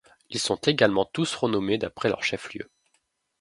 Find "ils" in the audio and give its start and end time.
0.31-0.39